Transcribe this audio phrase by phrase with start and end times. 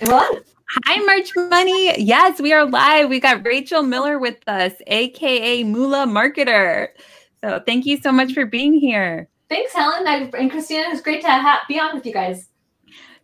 [0.00, 0.44] What?
[0.86, 2.02] Hi, Merch Money.
[2.02, 3.10] Yes, we are live.
[3.10, 6.88] We got Rachel Miller with us, aka Moolah Marketer.
[7.42, 9.28] So thank you so much for being here.
[9.50, 10.86] Thanks, Helen and Christina.
[10.88, 12.48] It's great to have, be on with you guys.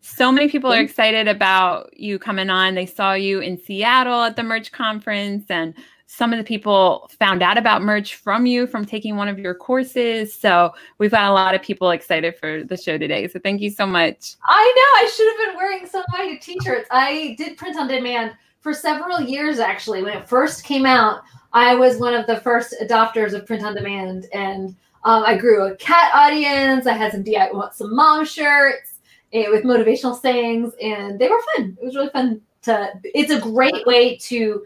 [0.00, 2.74] So many people are excited about you coming on.
[2.74, 5.74] They saw you in Seattle at the Merch Conference, and
[6.10, 9.54] some of the people found out about merch from you from taking one of your
[9.54, 10.34] courses.
[10.34, 13.28] So we've got a lot of people excited for the show today.
[13.28, 14.36] So thank you so much.
[14.42, 15.06] I know.
[15.06, 16.88] I should have been wearing some of my t-shirts.
[16.90, 20.02] I did print on demand for several years actually.
[20.02, 21.20] When it first came out,
[21.52, 25.66] I was one of the first adopters of print on demand and um, I grew
[25.66, 26.86] a cat audience.
[26.86, 29.00] I had some DIY, some mom shirts
[29.34, 31.76] eh, with motivational sayings, and they were fun.
[31.80, 32.92] It was really fun to.
[33.04, 34.64] It's a great way to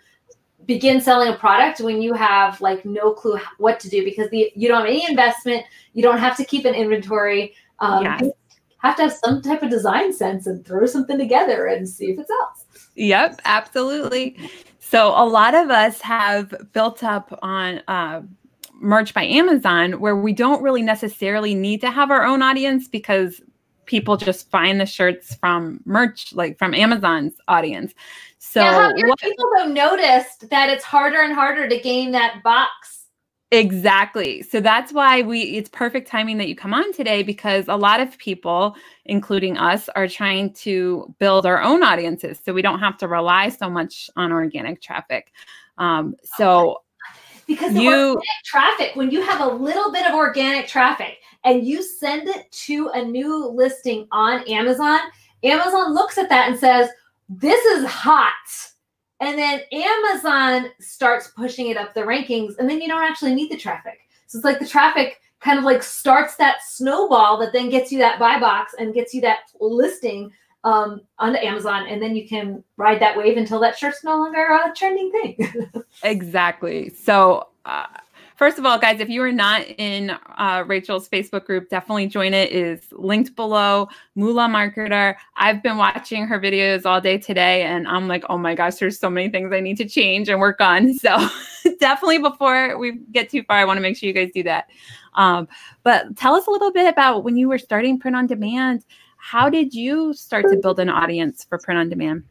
[0.67, 4.53] begin selling a product when you have like no clue what to do because the
[4.55, 8.21] you don't have any investment you don't have to keep an inventory um, yes.
[8.21, 8.33] you
[8.79, 12.19] have to have some type of design sense and throw something together and see if
[12.19, 14.37] it sells yep absolutely
[14.79, 18.21] so a lot of us have built up on uh,
[18.75, 23.41] merch by amazon where we don't really necessarily need to have our own audience because
[23.87, 27.95] people just find the shirts from merch like from amazon's audience
[28.45, 32.11] so yeah, have your what, people though noticed that it's harder and harder to gain
[32.11, 33.07] that box?
[33.53, 34.43] Exactly.
[34.43, 38.01] So that's why we it's perfect timing that you come on today because a lot
[38.01, 38.75] of people,
[39.05, 43.49] including us, are trying to build our own audiences so we don't have to rely
[43.49, 45.33] so much on organic traffic.
[45.79, 46.79] Um, so
[47.47, 52.29] because you traffic, when you have a little bit of organic traffic and you send
[52.29, 55.01] it to a new listing on Amazon,
[55.43, 56.89] Amazon looks at that and says,
[57.29, 58.33] this is hot.
[59.21, 63.51] And then Amazon starts pushing it up the rankings, and then you don't actually need
[63.51, 64.01] the traffic.
[64.27, 67.99] So it's like the traffic kind of like starts that snowball that then gets you
[67.99, 70.33] that buy box and gets you that listing
[70.65, 74.41] um, onto Amazon, and then you can ride that wave until that shirt's no longer
[74.41, 75.71] a trending thing.
[76.05, 76.91] exactly.
[76.91, 77.87] So uh,
[78.37, 82.35] First of all, guys, if you are not in uh, Rachel's Facebook group, definitely join
[82.35, 82.51] it.
[82.51, 83.89] Is linked below.
[84.15, 85.15] Moolah Marketer.
[85.37, 88.99] I've been watching her videos all day today, and I'm like, oh my gosh, there's
[88.99, 90.93] so many things I need to change and work on.
[91.03, 91.29] So
[91.81, 94.69] definitely, before we get too far, I want to make sure you guys do that.
[95.15, 95.49] Um,
[95.83, 98.85] but tell us a little bit about when you were starting print on demand.
[99.17, 102.25] How did you start to build an audience for print on demand?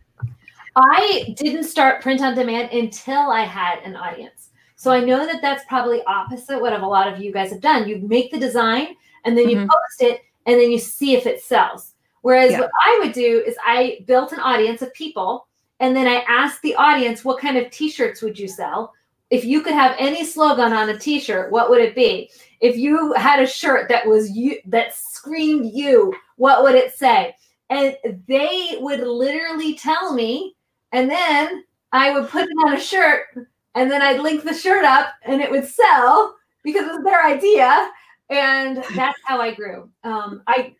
[0.76, 4.41] I didn't start print on demand until I had an audience.
[4.82, 7.88] So I know that that's probably opposite what a lot of you guys have done.
[7.88, 9.68] You make the design and then you mm-hmm.
[9.68, 11.94] post it and then you see if it sells.
[12.24, 12.62] Whereas yeah.
[12.62, 15.46] what I would do is I built an audience of people
[15.82, 18.92] and then I asked the audience, what kind of t-shirts would you sell?
[19.30, 22.32] If you could have any slogan on a t-shirt, what would it be?
[22.60, 27.36] If you had a shirt that was you that screamed you, what would it say?
[27.70, 27.96] And
[28.28, 30.56] they would literally tell me,
[30.92, 33.26] and then I would put it on a shirt
[33.76, 37.26] and then I'd link the shirt up and it would sell because it was their
[37.26, 37.90] idea.
[38.30, 39.90] And that's how I grew.
[40.04, 40.76] Um, I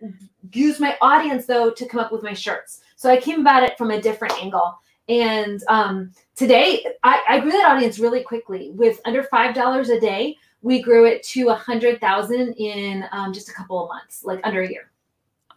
[0.54, 2.82] used my audience though to come up with my shirts.
[2.96, 4.78] So I came about it from a different angle.
[5.10, 8.72] And um, today I, I grew that audience really quickly.
[8.72, 13.34] With under five dollars a day, we grew it to a hundred thousand in um,
[13.34, 14.92] just a couple of months, like under a year.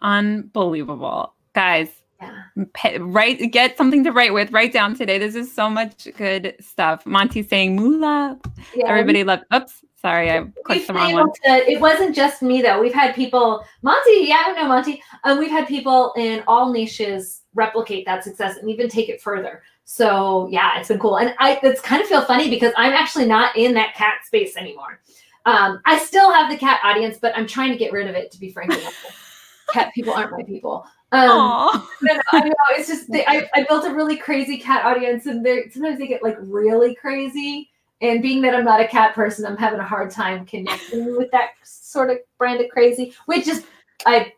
[0.02, 2.03] Unbelievable, guys!
[2.20, 2.98] Yeah.
[3.00, 4.52] write get something to write with.
[4.52, 5.18] Write down today.
[5.18, 7.04] This is so much good stuff.
[7.06, 8.38] Monty's saying moolah.
[8.74, 11.32] Yeah, everybody love oops sorry i clicked the wrong one.
[11.32, 12.78] to, it wasn't just me though.
[12.78, 15.02] We've had people monty yeah i don't know monty.
[15.24, 19.62] Um, we've had people in all niches replicate that success and even take it further.
[19.84, 21.16] So yeah it's been cool.
[21.16, 24.56] And i it's kind of feel funny because i'm actually not in that cat space
[24.58, 25.00] anymore.
[25.46, 28.30] Um, i still have the cat audience but i'm trying to get rid of it
[28.32, 28.72] to be frank
[29.72, 31.86] cat people aren't my people um,
[32.32, 35.68] I know it's just they, I, I built a really crazy cat audience, and they
[35.70, 37.70] sometimes they get like really crazy.
[38.00, 41.30] And being that I'm not a cat person, I'm having a hard time connecting with
[41.30, 43.64] that sort of brand of crazy, which is
[44.06, 44.32] I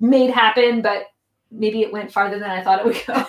[0.00, 1.06] made happen, but
[1.50, 3.14] maybe it went farther than I thought it would go.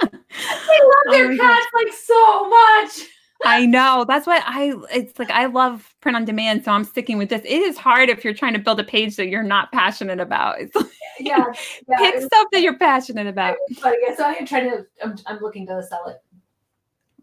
[0.00, 1.84] I love their oh cats God.
[1.84, 3.08] like so much.
[3.44, 4.04] I know.
[4.06, 7.42] That's what I it's like I love print on demand, so I'm sticking with this.
[7.44, 10.60] It is hard if you're trying to build a page that you're not passionate about.
[10.60, 10.86] It's like,
[11.20, 11.44] yeah,
[11.88, 13.56] yeah, pick stuff that you're passionate about.
[13.82, 16.22] But yeah, so I'm trying to I'm, I'm looking to sell it.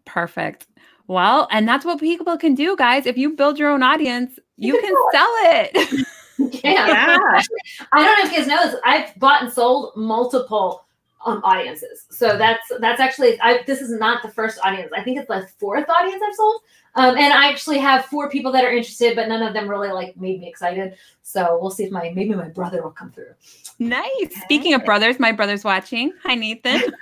[0.04, 0.66] Perfect.
[1.08, 3.06] Well, and that's what people can do, guys.
[3.06, 6.06] If you build your own audience, you, you can, can sell it.
[6.64, 6.86] yeah.
[6.86, 7.42] yeah.
[7.92, 8.80] I don't know if you guys know this.
[8.84, 10.84] I've bought and sold multiple
[11.24, 12.06] um, audiences.
[12.10, 14.92] So that's that's actually I, this is not the first audience.
[14.96, 16.62] I think it's the fourth audience I've sold.
[16.94, 19.90] Um, and I actually have four people that are interested, but none of them really
[19.90, 20.94] like made me excited.
[21.22, 23.32] So we'll see if my maybe my brother will come through.
[23.78, 24.42] Nice.
[24.42, 26.12] Speaking of brothers, my brother's watching.
[26.22, 26.82] Hi, Nathan.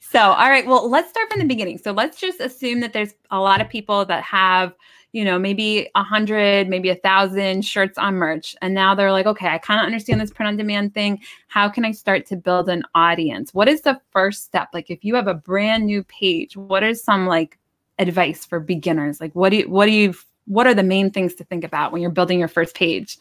[0.00, 0.64] so, all right.
[0.66, 1.78] Well, let's start from the beginning.
[1.78, 4.74] So let's just assume that there's a lot of people that have
[5.12, 8.54] you know, maybe a hundred, maybe a thousand shirts on merch.
[8.60, 11.20] And now they're like, okay, I kind of understand this print on demand thing.
[11.48, 13.54] How can I start to build an audience?
[13.54, 14.68] What is the first step?
[14.74, 17.58] Like if you have a brand new page, what is some like
[17.98, 19.20] advice for beginners?
[19.20, 20.14] Like what do you what do you
[20.46, 23.18] what are the main things to think about when you're building your first page?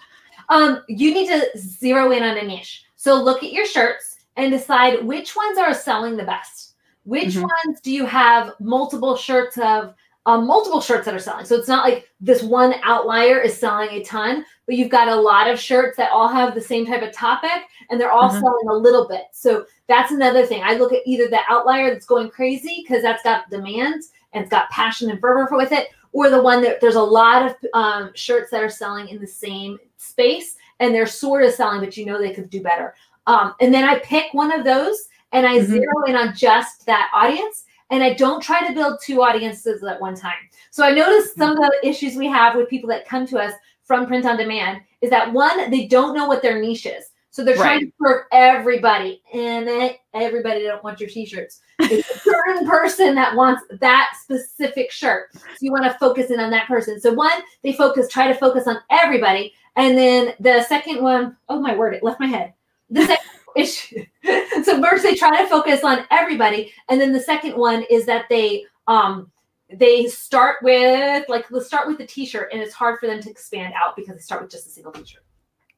[0.49, 2.85] Um, you need to zero in on a niche.
[2.95, 6.73] So look at your shirts and decide which ones are selling the best.
[7.03, 7.41] Which mm-hmm.
[7.41, 9.93] ones do you have multiple shirts of
[10.25, 11.45] um, multiple shirts that are selling.
[11.45, 15.15] So it's not like this one outlier is selling a ton, but you've got a
[15.15, 18.39] lot of shirts that all have the same type of topic and they're all mm-hmm.
[18.39, 19.25] selling a little bit.
[19.31, 20.63] So that's another thing.
[20.63, 24.49] I look at either the outlier that's going crazy because that's got demand and it's
[24.49, 27.55] got passion and fervor for with it, or the one that there's a lot of
[27.73, 31.95] um, shirts that are selling in the same space and they're sort of selling, but
[31.95, 32.95] you know they could do better.
[33.27, 35.71] Um, and then I pick one of those and I mm-hmm.
[35.71, 40.01] zero in on just that audience and I don't try to build two audiences at
[40.01, 40.33] one time.
[40.71, 43.53] So I noticed some of the issues we have with people that come to us
[43.83, 47.05] from print on demand is that one, they don't know what their niche is.
[47.29, 47.63] So they're right.
[47.63, 51.59] trying to serve everybody, and then everybody don't want your t-shirts.
[51.79, 55.33] It's a certain person that wants that specific shirt.
[55.33, 56.97] So you want to focus in on that person.
[56.97, 61.59] So one, they focus, try to focus on everybody, and then the second one, oh
[61.59, 62.53] my word, it left my head.
[62.89, 64.05] The second issue.
[64.63, 68.25] so first they try to focus on everybody, and then the second one is that
[68.29, 69.31] they um
[69.73, 73.29] they start with like let's start with the t-shirt, and it's hard for them to
[73.29, 75.23] expand out because they start with just a single t-shirt.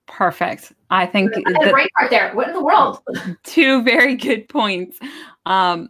[0.07, 0.71] Perfect.
[0.89, 2.33] I think the great part there.
[2.33, 2.99] What in the world?
[3.43, 4.97] Two very good points.
[5.45, 5.89] Um,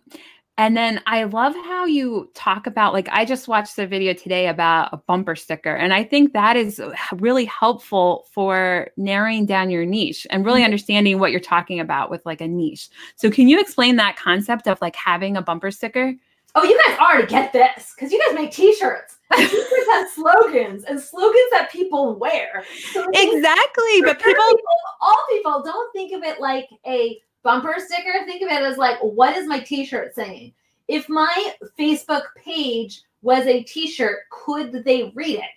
[0.57, 4.47] and then I love how you talk about, like, I just watched the video today
[4.47, 5.75] about a bumper sticker.
[5.75, 6.81] And I think that is
[7.13, 10.65] really helpful for narrowing down your niche and really mm-hmm.
[10.65, 12.89] understanding what you're talking about with like a niche.
[13.15, 16.15] So, can you explain that concept of like having a bumper sticker?
[16.55, 19.17] Oh, you guys already get this because you guys make t shirts.
[19.35, 22.63] T-shirts have slogans and slogans that people wear.
[22.93, 28.25] So exactly, but people, people, all people, don't think of it like a bumper sticker,
[28.25, 30.53] think of it as like, what is my t-shirt saying?
[30.87, 35.51] If my Facebook page was a t-shirt, could they read it?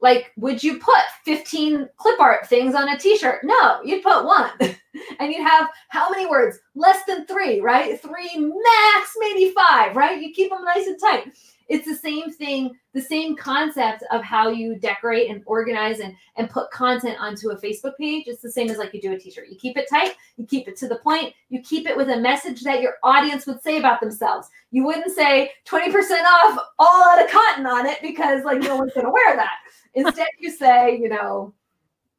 [0.00, 3.40] Like, would you put 15 clip art things on a t-shirt?
[3.44, 4.50] No, you'd put one.
[4.60, 6.58] and you'd have how many words?
[6.74, 8.00] Less than three, right?
[8.00, 10.20] Three max, maybe five, right?
[10.20, 11.32] You keep them nice and tight
[11.68, 16.48] it's the same thing the same concept of how you decorate and organize and, and
[16.48, 18.24] put content onto a facebook page.
[18.26, 19.48] It's the same as like you do a t-shirt.
[19.48, 22.16] You keep it tight you keep it to the point you keep it with a
[22.16, 24.48] message that your audience would say about themselves.
[24.70, 25.92] You wouldn't say 20%
[26.24, 29.54] off all out of cotton on it because like no one's going to wear that.
[29.94, 31.54] Instead you say you know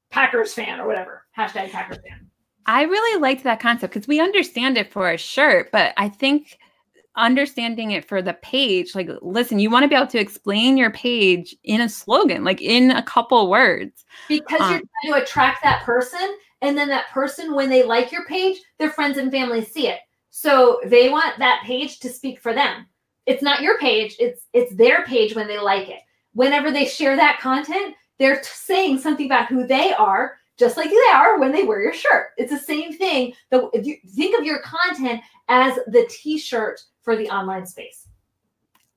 [0.10, 1.26] packers fan or whatever.
[1.38, 2.30] Hashtag packers fan.
[2.68, 6.58] I really liked that concept because we understand it for a shirt but i think
[7.18, 10.92] understanding it for the page like listen you want to be able to explain your
[10.92, 15.64] page in a slogan like in a couple words because um, you're trying to attract
[15.64, 19.64] that person and then that person when they like your page their friends and family
[19.64, 22.86] see it so they want that page to speak for them
[23.26, 26.02] it's not your page it's it's their page when they like it
[26.34, 31.12] whenever they share that content they're saying something about who they are just like they
[31.14, 32.28] are when they wear your shirt.
[32.38, 33.34] It's the same thing.
[33.52, 38.08] That if you think of your content as the t-shirt for the online space.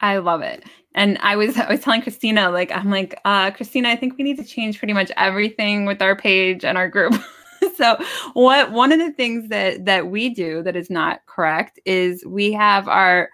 [0.00, 0.65] I love it.
[0.95, 4.25] And I was I was telling Christina, like, I'm like, uh, Christina, I think we
[4.25, 7.15] need to change pretty much everything with our page and our group.
[7.77, 7.97] so
[8.33, 12.53] what one of the things that that we do that is not correct is we
[12.53, 13.29] have our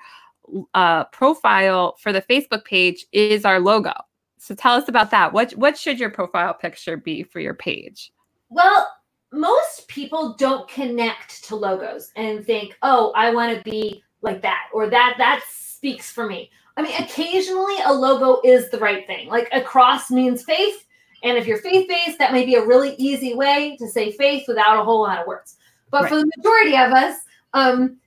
[0.75, 3.93] uh, profile for the Facebook page is our logo.
[4.39, 5.33] So tell us about that.
[5.33, 8.13] What what should your profile picture be for your page?
[8.51, 8.91] Well,
[9.33, 14.69] most people don't connect to logos and think, "Oh, I want to be like that,"
[14.73, 19.29] or "That that speaks for me." I mean, occasionally a logo is the right thing.
[19.29, 20.87] Like a cross means faith,
[21.23, 24.81] and if you're faith-based, that may be a really easy way to say faith without
[24.81, 25.57] a whole lot of words.
[25.91, 26.09] But right.
[26.09, 27.21] for the majority of us,
[27.53, 27.99] um,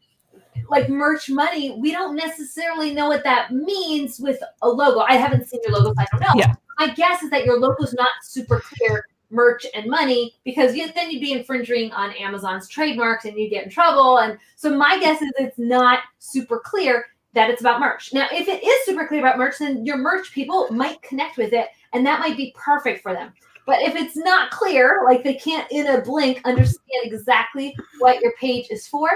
[0.70, 5.00] like merch money, we don't necessarily know what that means with a logo.
[5.00, 6.34] I haven't seen your logo, so I don't know.
[6.36, 6.54] Yeah.
[6.78, 10.92] My guess is that your logo is not super clear merch and money because you,
[10.94, 14.20] then you'd be infringing on Amazon's trademarks and you get in trouble.
[14.20, 18.14] And so my guess is it's not super clear that it's about merch.
[18.14, 21.54] Now, if it is super clear about merch, then your merch people might connect with
[21.54, 23.34] it and that might be perfect for them.
[23.66, 28.32] But if it's not clear, like they can't in a blink understand exactly what your
[28.40, 29.10] page is for,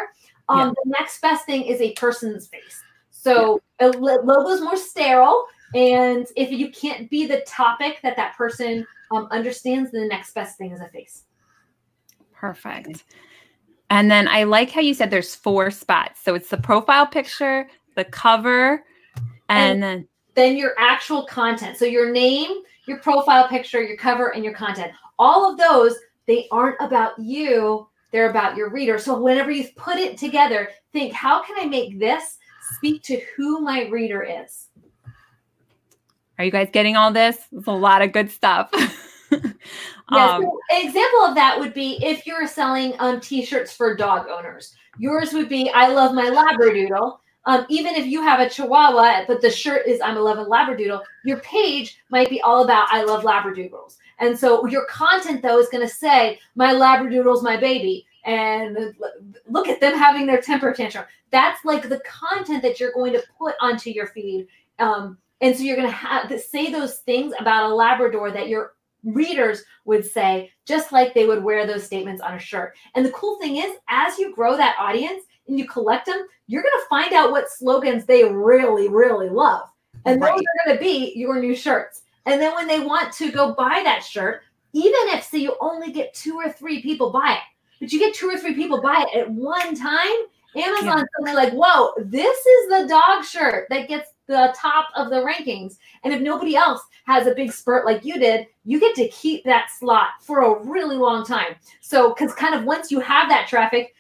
[0.49, 0.73] um, yeah.
[0.83, 2.83] the next best thing is a person's face.
[3.11, 3.87] So yeah.
[3.87, 8.85] a logo is more sterile, and if you can't be the topic that that person
[9.11, 11.23] um, understands, the next best thing is a face.
[12.33, 13.03] Perfect.
[13.89, 16.23] And then I like how you said there's four spots.
[16.23, 18.83] So it's the profile picture, the cover,
[19.49, 21.77] and, and then then your actual content.
[21.77, 24.93] So your name, your profile picture, your cover, and your content.
[25.19, 28.97] All of those, they aren't about you, they're about your reader.
[28.97, 32.37] So whenever you put it together, think how can I make this
[32.75, 34.67] speak to who my reader is?
[36.41, 37.37] Are you guys getting all this?
[37.51, 38.71] It's a lot of good stuff.
[39.31, 39.37] yeah,
[40.09, 44.73] um, so example of that would be if you're selling um, t-shirts for dog owners.
[44.97, 47.19] Yours would be I love my Labradoodle.
[47.45, 51.03] Um, even if you have a Chihuahua, but the shirt is I'm a love Labradoodle,
[51.25, 53.97] your page might be all about I love Labradoodles.
[54.17, 58.95] And so your content though is going to say my Labradoodle's my baby, and
[59.47, 61.05] look at them having their temper tantrum.
[61.29, 64.47] That's like the content that you're going to put onto your feed.
[64.79, 68.47] Um, and so you're going to have to say those things about a Labrador that
[68.47, 72.75] your readers would say, just like they would wear those statements on a shirt.
[72.95, 76.61] And the cool thing is, as you grow that audience and you collect them, you're
[76.61, 79.67] going to find out what slogans they really, really love.
[80.05, 80.31] And right.
[80.31, 82.03] those are going to be your new shirts.
[82.25, 84.41] And then when they want to go buy that shirt,
[84.73, 88.13] even if say you only get two or three people buy it, but you get
[88.13, 90.07] two or three people buy it at one time,
[90.55, 91.33] Amazon's yeah.
[91.33, 95.77] like, whoa, this is the dog shirt that gets the top of the rankings.
[96.03, 99.43] And if nobody else has a big spurt like you did, you get to keep
[99.43, 101.55] that slot for a really long time.
[101.81, 103.93] So, because kind of once you have that traffic,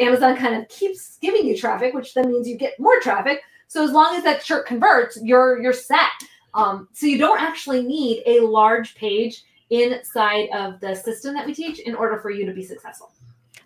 [0.00, 3.42] Amazon kind of keeps giving you traffic, which then means you get more traffic.
[3.68, 6.10] So as long as that shirt converts, you're you're set.
[6.54, 11.54] Um, so you don't actually need a large page inside of the system that we
[11.54, 13.12] teach in order for you to be successful.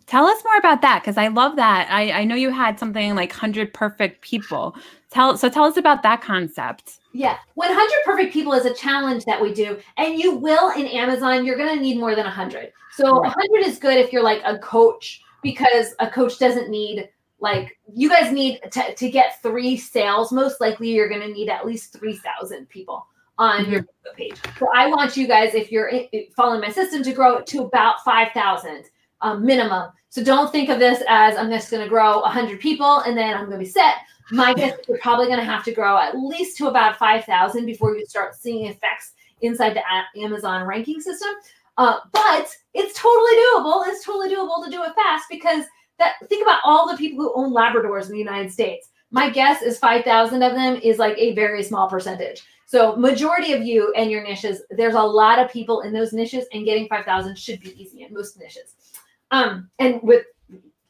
[0.07, 1.89] Tell us more about that because I love that.
[1.91, 4.77] I, I know you had something like 100 perfect people.
[5.11, 6.99] Tell so tell us about that concept.
[7.13, 11.45] Yeah, 100 perfect people is a challenge that we do, and you will in Amazon.
[11.45, 12.73] You're going to need more than 100.
[12.93, 13.35] So right.
[13.37, 17.09] 100 is good if you're like a coach because a coach doesn't need
[17.41, 20.33] like you guys need to, to get three sales.
[20.33, 23.07] Most likely, you're going to need at least 3,000 people
[23.39, 23.73] on mm-hmm.
[23.73, 23.87] your
[24.17, 24.37] page.
[24.59, 25.91] So I want you guys, if you're
[26.35, 28.85] following my system, to grow it to about 5,000
[29.21, 29.91] um, minimum.
[30.09, 33.35] So don't think of this as I'm just going to grow 100 people and then
[33.35, 33.97] I'm going to be set.
[34.31, 37.67] My guess is you're probably going to have to grow at least to about 5,000
[37.67, 39.83] before you start seeing effects inside the
[40.21, 41.29] Amazon ranking system.
[41.79, 43.87] Uh, but it's totally doable.
[43.87, 45.65] It's totally doable to do it fast because
[45.99, 48.89] that think about all the people who own Labradors in the United States.
[49.11, 52.43] My guess is 5,000 of them is like a very small percentage.
[52.67, 56.47] So majority of you and your niches, there's a lot of people in those niches
[56.53, 58.75] and getting 5,000 should be easy in most niches.
[59.31, 60.25] Um, and with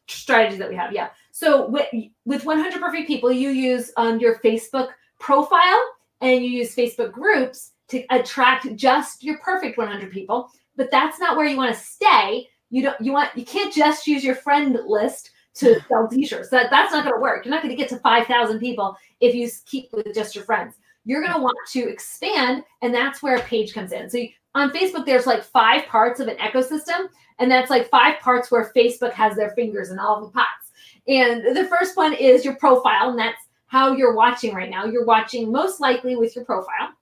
[0.08, 1.08] strategies that we have, yeah.
[1.32, 1.86] So with,
[2.24, 4.88] with 100 perfect people, you use um, your Facebook
[5.18, 5.82] profile
[6.20, 10.50] and you use Facebook groups to attract just your perfect 100 people.
[10.76, 12.48] But that's not where you want to stay.
[12.70, 13.00] You don't.
[13.00, 13.36] You want.
[13.36, 16.50] You can't just use your friend list to sell t-shirts.
[16.50, 17.44] That that's not going to work.
[17.44, 20.74] You're not going to get to 5,000 people if you keep with just your friends.
[21.04, 24.10] You're going to want to expand, and that's where a page comes in.
[24.10, 27.08] So you, on Facebook, there's like five parts of an ecosystem,
[27.38, 30.72] and that's like five parts where Facebook has their fingers in all the pots.
[31.06, 34.86] And the first one is your profile, and that's how you're watching right now.
[34.86, 36.94] You're watching most likely with your profile.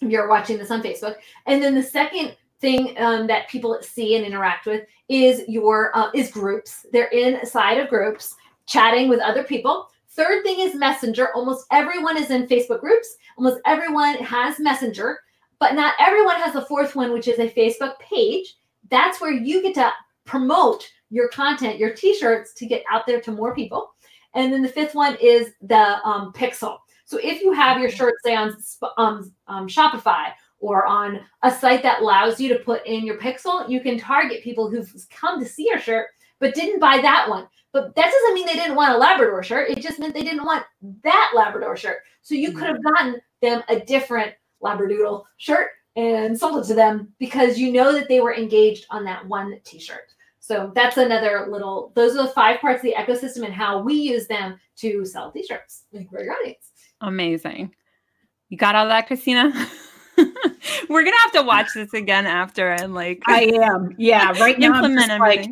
[0.00, 1.16] You're watching this on Facebook.
[1.46, 6.10] And then the second thing um, that people see and interact with is your uh,
[6.14, 6.84] is groups.
[6.92, 8.34] They're inside of groups,
[8.66, 9.88] chatting with other people.
[10.10, 11.28] Third thing is Messenger.
[11.34, 13.16] Almost everyone is in Facebook groups.
[13.38, 15.20] Almost everyone has Messenger,
[15.62, 18.56] but not everyone has the fourth one, which is a Facebook page.
[18.90, 19.92] That's where you get to
[20.24, 23.92] promote your content, your t-shirts to get out there to more people.
[24.34, 26.78] And then the fifth one is the um, pixel.
[27.04, 28.56] So if you have your shirt, say on
[28.96, 33.68] um, um, Shopify or on a site that allows you to put in your pixel,
[33.70, 36.08] you can target people who've come to see your shirt
[36.40, 37.46] but didn't buy that one.
[37.72, 39.70] But that doesn't mean they didn't want a Labrador shirt.
[39.70, 40.64] It just meant they didn't want
[41.04, 41.98] that Labrador shirt.
[42.22, 47.12] So you could have gotten them a different Labradoodle shirt and sold it to them
[47.18, 50.12] because you know that they were engaged on that one t-shirt.
[50.40, 53.94] So that's another little, those are the five parts of the ecosystem and how we
[53.94, 56.72] use them to sell t-shirts and grow your audience.
[57.00, 57.74] Amazing.
[58.48, 59.52] You got all that, Christina?
[60.88, 63.94] We're gonna have to watch this again after and like I am.
[63.96, 65.48] Yeah, right now I'm just like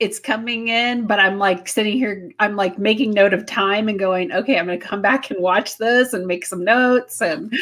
[0.00, 3.98] it's coming in, but I'm like sitting here, I'm like making note of time and
[3.98, 7.20] going, okay, I'm gonna come back and watch this and make some notes.
[7.20, 7.52] And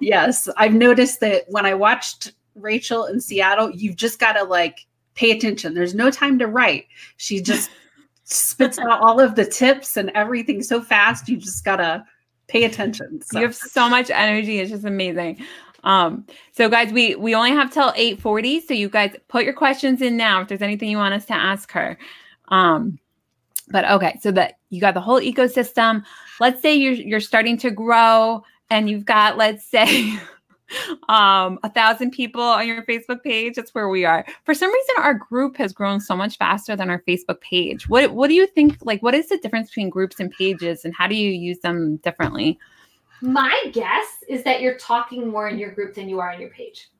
[0.00, 4.86] yes, I've noticed that when I watched Rachel in Seattle, you've just got to like
[5.14, 5.74] pay attention.
[5.74, 6.86] There's no time to write.
[7.16, 7.70] She just
[8.24, 11.28] spits out all of the tips and everything so fast.
[11.28, 12.04] You just got to
[12.46, 13.20] pay attention.
[13.22, 13.38] So.
[13.38, 14.60] You have so much energy.
[14.60, 15.44] It's just amazing.
[15.84, 18.66] Um, so guys, we we only have till 8:40.
[18.66, 21.34] So you guys put your questions in now if there's anything you want us to
[21.34, 21.98] ask her.
[22.48, 22.98] Um,
[23.70, 26.04] but okay, so that you got the whole ecosystem.
[26.40, 30.18] Let's say you're you're starting to grow and you've got, let's say,
[31.08, 34.94] um a thousand people on your facebook page that's where we are for some reason
[34.98, 38.46] our group has grown so much faster than our facebook page what what do you
[38.46, 41.58] think like what is the difference between groups and pages and how do you use
[41.60, 42.58] them differently
[43.20, 46.50] my guess is that you're talking more in your group than you are on your
[46.50, 46.90] page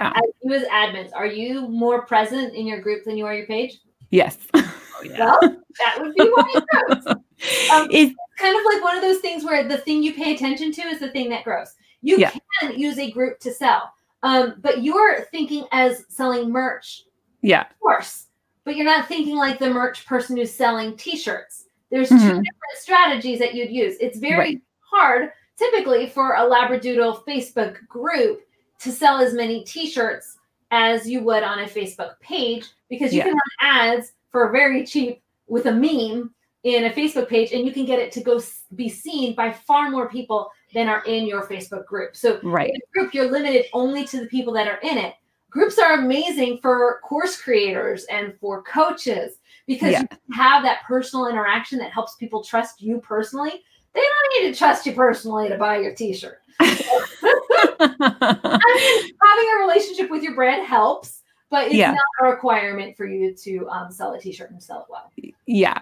[0.00, 0.12] oh.
[0.14, 3.46] as you as admins are you more present in your group than you are your
[3.46, 3.78] page
[4.10, 4.72] yes oh,
[5.04, 5.18] yeah.
[5.18, 7.06] well that would be why it grows
[7.72, 10.72] um, it's kind of like one of those things where the thing you pay attention
[10.72, 12.32] to is the thing that grows you yeah.
[12.60, 17.02] can use a group to sell, um, but you're thinking as selling merch.
[17.42, 17.62] Yeah.
[17.62, 18.26] Of course.
[18.64, 21.64] But you're not thinking like the merch person who's selling t-shirts.
[21.90, 22.18] There's mm-hmm.
[22.18, 23.96] two different strategies that you'd use.
[24.00, 24.60] It's very right.
[24.80, 28.42] hard typically for a Labradoodle Facebook group
[28.80, 30.38] to sell as many t-shirts
[30.70, 33.24] as you would on a Facebook page because you yeah.
[33.24, 36.32] can run ads for very cheap with a meme
[36.64, 38.40] in a Facebook page and you can get it to go
[38.74, 42.14] be seen by far more people than are in your Facebook group.
[42.16, 42.72] So right.
[42.92, 45.14] group, you're limited only to the people that are in it.
[45.50, 50.02] Groups are amazing for course creators and for coaches because yeah.
[50.02, 53.62] you have that personal interaction that helps people trust you personally.
[53.98, 56.40] They don't need to trust you personally to buy your t-shirt.
[56.60, 56.66] I
[57.80, 61.90] mean, having a relationship with your brand helps, but it's yeah.
[61.90, 65.10] not a requirement for you to um, sell a t-shirt and sell it well.
[65.46, 65.80] Yeah.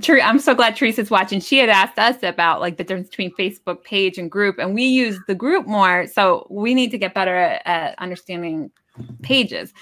[0.00, 1.40] True i'm so glad teresa's watching.
[1.40, 4.84] She had asked us about like the difference between facebook page and group and we
[4.84, 8.70] use the group more so we need to get better at, at understanding
[9.22, 9.72] pages.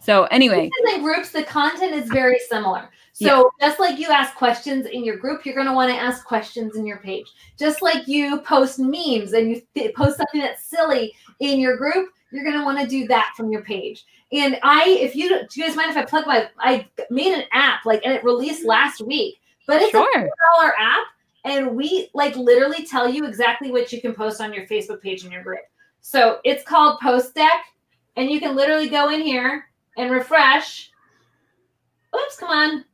[0.00, 0.70] So anyway.
[0.94, 3.68] In groups the content is very similar so yeah.
[3.68, 6.74] just like you ask questions in your group, you're going to want to ask questions
[6.74, 7.30] in your page.
[7.56, 12.08] Just like you post memes and you th- post something that's silly in your group,
[12.32, 14.04] you're going to want to do that from your page.
[14.32, 17.44] And I, if you, do you guys mind if I plug my, I made an
[17.52, 19.36] app like, and it released last week,
[19.68, 20.18] but it's sure.
[20.18, 21.06] a $4 app.
[21.44, 25.24] And we like literally tell you exactly what you can post on your Facebook page
[25.24, 25.60] in your group.
[26.00, 27.64] So it's called Post Deck.
[28.16, 30.90] And you can literally go in here and refresh.
[32.16, 32.84] Oops, come on.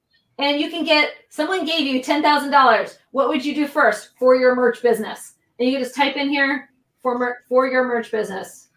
[0.41, 2.99] And you can get, someone gave you $10,000.
[3.11, 5.35] What would you do first for your merch business?
[5.59, 6.71] And you just type in here
[7.03, 8.69] for, mer- for your merch business.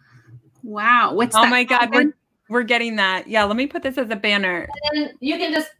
[0.62, 1.14] Wow.
[1.14, 1.94] What's oh my God.
[1.94, 2.14] We're,
[2.50, 3.28] we're getting that.
[3.28, 3.46] Yeah.
[3.46, 4.68] Let me put this as a banner.
[4.92, 5.72] And you can just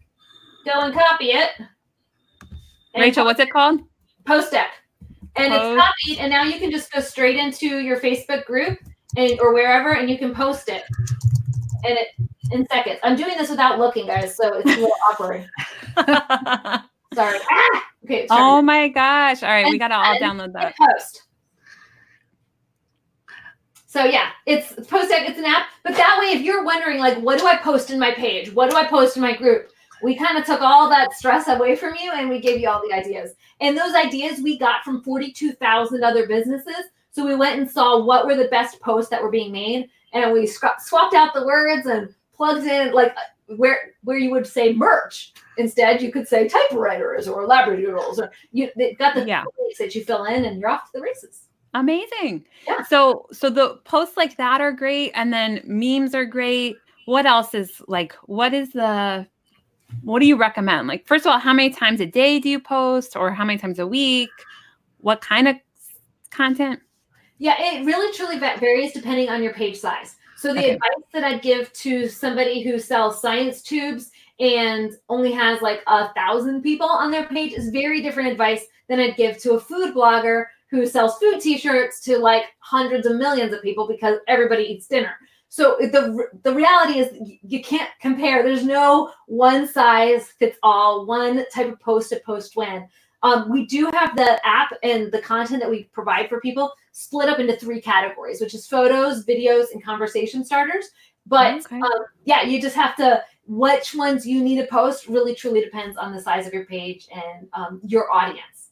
[0.66, 1.52] go and copy it.
[2.94, 3.82] And Rachel, what's it called?
[4.26, 4.72] Post deck.
[5.36, 5.64] And post.
[5.64, 6.20] it's copied.
[6.20, 8.78] And now you can just go straight into your Facebook group
[9.18, 10.84] and or wherever and you can post it.
[11.84, 12.08] And it
[12.54, 13.00] in seconds.
[13.04, 15.50] I'm doing this without looking, guys, so it's a little awkward.
[17.14, 17.40] Sorry.
[17.52, 17.88] Ah!
[18.06, 18.28] Okay.
[18.30, 19.44] Oh my gosh.
[19.44, 20.76] All right, and we gotta all download that.
[20.76, 21.24] Post.
[23.88, 25.68] So yeah, it's post it's an app.
[25.84, 28.52] But that way, if you're wondering, like, what do I post in my page?
[28.54, 29.70] What do I post in my group?
[30.02, 32.82] We kind of took all that stress away from you and we gave you all
[32.86, 33.36] the ideas.
[33.62, 36.86] And those ideas we got from 42,000 other businesses.
[37.12, 40.34] So we went and saw what were the best posts that were being made, and
[40.34, 44.74] we swapped out the words and plugged in like uh, where where you would say
[44.74, 45.34] merch.
[45.58, 49.44] Instead, you could say typewriters or labradoodles, or you got the yeah.
[49.80, 51.48] that you fill in, and you're off to the races.
[51.74, 52.46] Amazing.
[52.68, 52.84] Yeah.
[52.84, 56.76] So so the posts like that are great and then memes are great.
[57.06, 59.28] What else is like what is the
[60.04, 60.88] what do you recommend?
[60.88, 63.58] Like first of all, how many times a day do you post or how many
[63.58, 64.30] times a week?
[65.00, 65.56] What kind of
[66.30, 66.80] content?
[67.40, 70.16] Yeah, it really truly varies depending on your page size.
[70.44, 70.72] So the okay.
[70.72, 76.14] advice that I'd give to somebody who sells science tubes and only has like a
[76.16, 79.96] thousand people on their page is very different advice than I'd give to a food
[79.96, 84.86] blogger who sells food t-shirts to like hundreds of millions of people because everybody eats
[84.86, 85.16] dinner.
[85.48, 88.44] So the the reality is you can't compare.
[88.44, 92.90] There's no one size fits all, one type of post to post when.
[93.24, 97.30] Um, we do have the app and the content that we provide for people split
[97.30, 100.90] up into three categories, which is photos, videos, and conversation starters.
[101.26, 101.78] But okay.
[101.80, 105.98] um, yeah, you just have to which ones you need to post really truly depends
[105.98, 108.70] on the size of your page and um, your audience.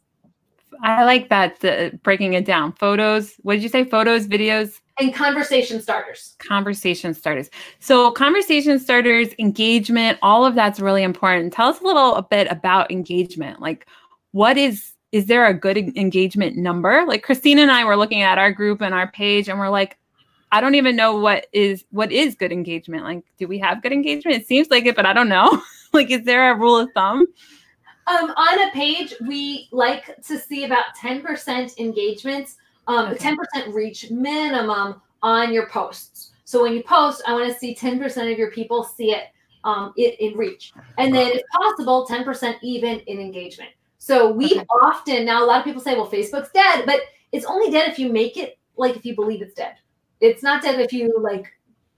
[0.83, 2.73] I like that uh, breaking it down.
[2.73, 3.35] Photos.
[3.41, 3.83] What did you say?
[3.83, 6.35] Photos, videos, and conversation starters.
[6.39, 7.49] Conversation starters.
[7.79, 11.53] So conversation starters, engagement, all of that's really important.
[11.53, 13.59] Tell us a little a bit about engagement.
[13.59, 13.87] Like,
[14.31, 17.03] what is is there a good engagement number?
[17.05, 19.97] Like Christina and I were looking at our group and our page, and we're like,
[20.51, 23.03] I don't even know what is what is good engagement.
[23.03, 24.37] Like, do we have good engagement?
[24.37, 25.61] It seems like it, but I don't know.
[25.93, 27.25] like, is there a rule of thumb?
[28.07, 32.49] Um, on a page, we like to see about 10% engagement,
[32.87, 33.35] um, Okay.
[33.55, 36.31] 10% reach minimum on your posts.
[36.43, 39.25] So when you post, I want to see 10% of your people see it
[39.63, 40.73] um, in, in reach.
[40.97, 43.69] And then if possible, 10% even in engagement.
[44.01, 44.65] So we Okay.
[44.81, 47.99] often, now a lot of people say, well, Facebook's dead, but it's only dead if
[47.99, 49.75] you make it like if you believe it's dead.
[50.21, 51.45] It's not dead if you like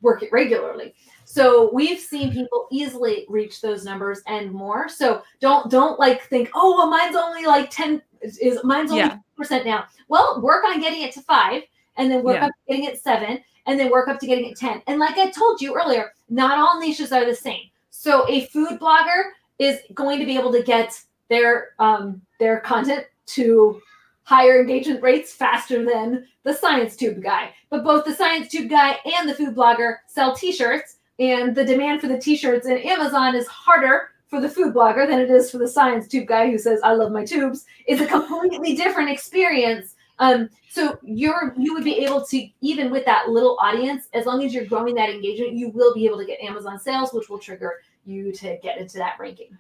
[0.02, 0.96] work it regularly.
[1.24, 4.90] So we've seen people easily reach those numbers and more.
[4.90, 9.18] So don't don't like think, oh well, mine's only like 10 is mine's only Yeah.
[9.38, 9.86] percent now.
[10.10, 11.64] Well, work on getting it to five
[11.96, 12.48] and then work Yeah.
[12.48, 14.82] up getting it seven and then work up to getting it 10.
[14.88, 17.64] And like I told you earlier, not all niches are the same.
[17.92, 21.02] So a food blogger is going to be able to get
[21.34, 23.82] their um their content to
[24.24, 27.54] higher engagement rates faster than the science tube guy.
[27.70, 32.02] But both the science tube guy and the food blogger sell t-shirts and the demand
[32.02, 35.58] for the t-shirts in Amazon is harder for the food blogger than it is for
[35.58, 37.66] the science tube guy who says I love my tubes.
[37.86, 39.96] It's a completely different experience.
[40.20, 44.44] Um, so you're you would be able to even with that little audience, as long
[44.44, 47.40] as you're growing that engagement, you will be able to get Amazon sales, which will
[47.40, 49.58] trigger you to get into that ranking.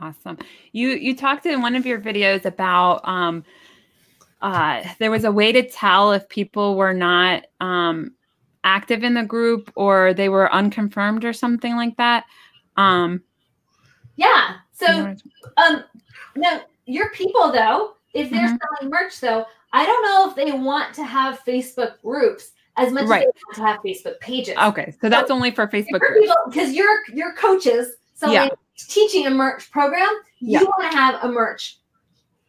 [0.00, 0.38] Awesome.
[0.72, 3.44] You you talked in one of your videos about um
[4.42, 8.12] uh there was a way to tell if people were not um
[8.64, 12.24] active in the group or they were unconfirmed or something like that.
[12.76, 13.22] Um
[14.16, 14.56] Yeah.
[14.72, 15.14] So
[15.56, 15.84] Um,
[16.34, 18.58] no, your people though, if they're Mhm.
[18.78, 23.06] selling merch though, I don't know if they want to have Facebook groups as much
[23.08, 23.26] Right.
[23.26, 24.54] as they want to have Facebook pages.
[24.58, 26.30] okay, so that's only for Facebook groups.
[26.50, 28.48] because your your coaches selling Yeah.
[28.76, 30.08] Teaching a merch program,
[30.38, 31.78] you want to have a merch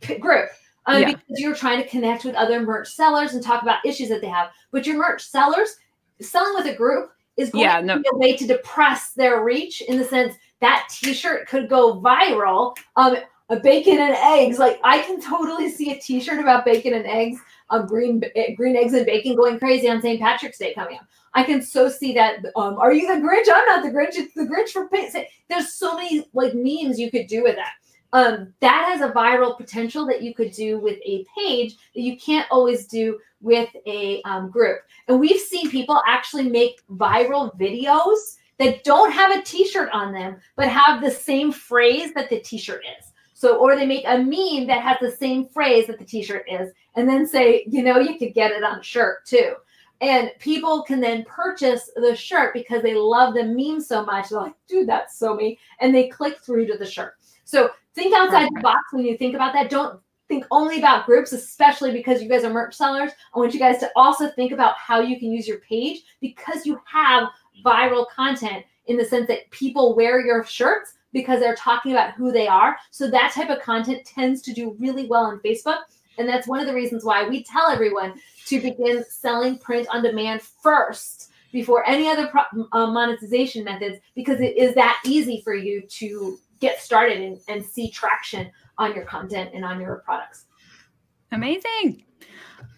[0.02, 0.50] p- group.
[0.86, 1.08] Um, Yeah.
[1.12, 4.28] because you're trying to connect with other merch sellers and talk about issues that they
[4.28, 4.52] have.
[4.72, 5.76] But your merch sellers
[6.22, 7.98] selling with a group is going Yeah, to no.
[8.00, 12.76] be a way to depress their reach in the sense that t-shirt could go viral.
[12.96, 13.18] Um,
[13.50, 17.40] a bacon and eggs, like I can totally see a t-shirt about bacon and eggs,
[17.70, 20.20] um, green eh, green eggs and bacon going crazy on St.
[20.20, 21.06] Patrick's Day coming up.
[21.38, 22.40] I can so see that.
[22.56, 23.46] Um, are you the Grinch?
[23.54, 24.16] I'm not the Grinch.
[24.16, 25.16] It's the Grinch for paint.
[25.48, 27.74] There's so many like memes you could do with that.
[28.12, 32.18] Um, that has a viral potential that you could do with a page that you
[32.18, 34.80] can't always do with a um, group.
[35.08, 40.38] And we've seen people actually make viral videos that don't have a t-shirt on them,
[40.56, 43.12] but have the same phrase that the t-shirt is.
[43.36, 46.72] So, or they make a meme that has the same phrase that the t-shirt is,
[46.96, 49.54] and then say, you know, you could get it on a shirt too.
[50.00, 54.30] And people can then purchase the shirt because they love the meme so much.
[54.30, 55.58] They're like, dude, that's so me.
[55.80, 57.16] And they click through to the shirt.
[57.46, 59.70] So think outside the box when you think about that.
[59.70, 63.12] Don't think only about groups, especially because you guys are merch sellers.
[63.34, 66.66] I want you guys to also think about how you can use your page because
[66.66, 67.30] you have
[67.66, 72.32] viral content in the sense that people wear your shirts because they're talking about who
[72.32, 72.78] they are.
[72.92, 75.80] So that type of content tends to do really well on Facebook.
[76.18, 80.04] And that's one of the reasons why we tell everyone to begin selling print on
[80.04, 85.54] demand first before any other pro- uh, monetization methods because it is that easy for
[85.54, 90.46] you to get started and, and see traction on your content and on your products.
[91.32, 92.04] Amazing.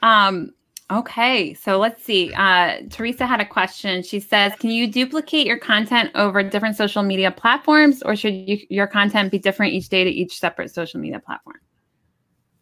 [0.01, 0.53] Um,
[0.91, 2.33] okay, so let's see.
[2.33, 4.01] Uh, Teresa had a question.
[4.01, 8.59] She says, "Can you duplicate your content over different social media platforms, or should you,
[8.69, 11.59] your content be different each day to each separate social media platform?"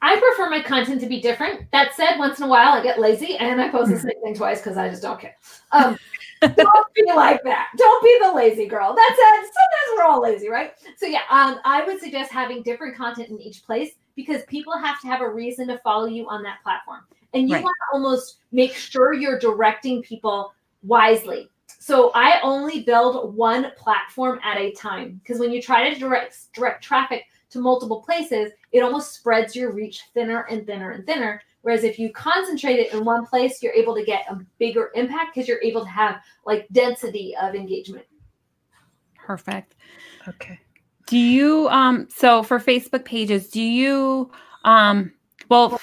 [0.01, 1.69] I prefer my content to be different.
[1.71, 4.36] That said, once in a while I get lazy and I post the same thing
[4.36, 5.36] twice because I just don't care.
[5.71, 5.97] Um,
[6.41, 7.69] don't be like that.
[7.77, 8.93] Don't be the lazy girl.
[8.93, 10.73] That said, sometimes we're all lazy, right?
[10.97, 15.01] So yeah, um, I would suggest having different content in each place because people have
[15.01, 17.01] to have a reason to follow you on that platform,
[17.33, 17.63] and you Right.
[17.63, 21.49] want to almost make sure you're directing people wisely.
[21.79, 26.53] So I only build one platform at a time because when you try to direct
[26.53, 31.41] direct traffic to multiple places, it almost spreads your reach thinner and thinner and thinner.
[31.62, 35.36] Whereas if you concentrate it in one place, you're able to get a bigger impact
[35.36, 38.05] because you're able to have like density of engagement.
[39.17, 39.75] Perfect.
[40.27, 40.60] Okay.
[41.07, 44.31] Do you um so for Facebook pages, do you
[44.63, 45.12] um
[45.49, 45.79] well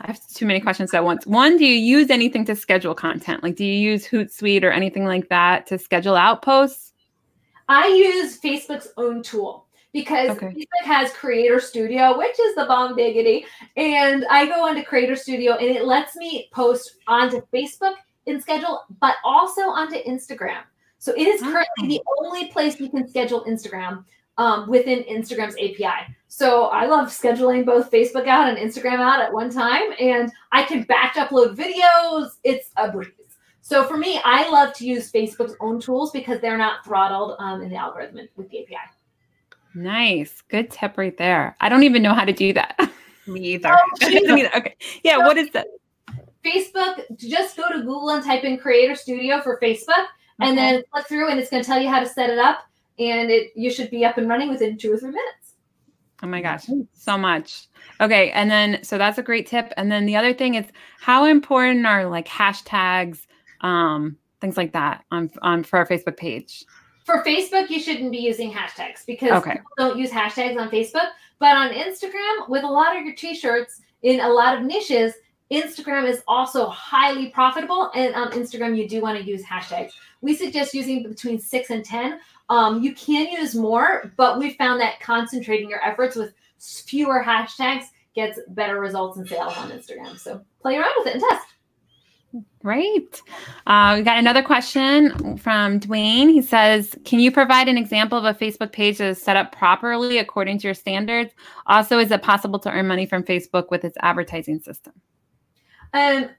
[0.00, 1.24] I have too many questions at once.
[1.26, 3.42] One, do you use anything to schedule content?
[3.44, 6.92] Like do you use Hootsuite or anything like that to schedule out posts?
[7.68, 10.48] I use Facebook's own tool because Okay.
[10.48, 13.46] Facebook has Creator Studio, which is the bomb diggity.
[13.76, 17.94] And I go onto Creator Studio and it lets me post onto Facebook
[18.26, 20.60] in schedule, but also onto Instagram.
[20.98, 24.04] So it is currently the only place you can schedule Instagram
[24.36, 26.14] um, within Instagram's API.
[26.28, 30.64] So I love scheduling both Facebook out and Instagram out at one time, and I
[30.64, 32.32] can batch upload videos.
[32.44, 33.12] It's a breeze.
[33.62, 37.62] So for me, I love to use Facebook's own tools because they're not throttled um,
[37.62, 38.76] in the algorithm with the API.
[39.74, 40.42] Nice.
[40.48, 41.56] Good tip right there.
[41.60, 42.90] I don't even know how to do that.
[43.26, 43.70] Me either.
[43.70, 43.96] Oh,
[44.56, 44.74] okay.
[45.02, 45.16] Yeah.
[45.16, 45.66] So, what is that?
[46.44, 50.48] Facebook, just go to Google and type in Creator Studio for Facebook, okay.
[50.48, 52.60] and then click through, and it's going to tell you how to set it up,
[52.98, 55.54] and it you should be up and running within two or three minutes.
[56.22, 57.68] Oh my gosh, so much.
[58.00, 59.72] Okay, and then so that's a great tip.
[59.76, 60.66] And then the other thing is
[61.00, 63.26] how important are like hashtags,
[63.60, 66.64] um, things like that on on for our Facebook page.
[67.08, 69.52] For Facebook, you shouldn't be using hashtags because okay.
[69.52, 71.08] people don't use hashtags on Facebook.
[71.38, 75.14] But on Instagram, with a lot of your t-shirts in a lot of niches,
[75.50, 77.90] Instagram is also highly profitable.
[77.94, 79.92] And on Instagram, you do want to use hashtags.
[80.20, 82.20] We suggest using between six and 10.
[82.50, 87.84] Um, you can use more, but we found that concentrating your efforts with fewer hashtags
[88.14, 90.18] gets better results in sales on Instagram.
[90.18, 91.46] So play around with it and test.
[92.60, 93.22] Great.
[93.66, 96.30] Uh, we got another question from Dwayne.
[96.30, 99.52] He says, Can you provide an example of a Facebook page that is set up
[99.52, 101.32] properly according to your standards?
[101.66, 104.92] Also, is it possible to earn money from Facebook with its advertising system?
[105.94, 106.30] Um,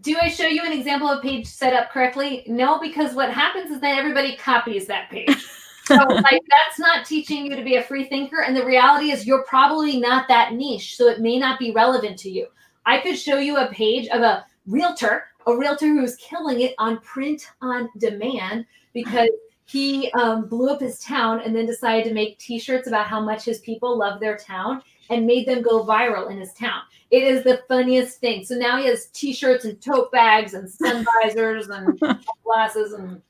[0.00, 2.44] do I show you an example of page set up correctly?
[2.46, 5.46] No, because what happens is that everybody copies that page.
[5.84, 8.42] so like that's not teaching you to be a free thinker.
[8.42, 10.96] And the reality is you're probably not that niche.
[10.96, 12.46] So it may not be relevant to you.
[12.86, 16.98] I could show you a page of a realtor, a realtor who's killing it on
[17.00, 19.30] print on demand because
[19.66, 23.44] he um, blew up his town and then decided to make t-shirts about how much
[23.44, 26.82] his people love their town and made them go viral in his town.
[27.10, 28.44] It is the funniest thing.
[28.44, 31.98] So now he has t-shirts and tote bags and sun visors and
[32.44, 33.20] glasses and